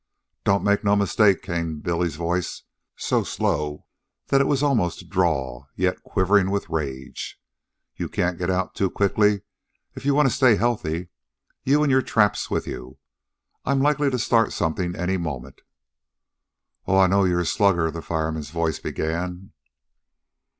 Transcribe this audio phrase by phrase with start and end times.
[0.43, 2.63] "Don't make no mistake," came Billy's voice,
[2.95, 3.85] so slow
[4.29, 7.39] that it was almost a drawl, yet quivering with rage.
[7.95, 9.13] "You can't get out too quick
[9.93, 11.09] if you wanta stay healthy
[11.63, 12.97] you an' your traps with you.
[13.63, 15.61] I'm likely to start something any moment."
[16.87, 19.51] "Oh, I know you're a slugger" the fireman's voice began.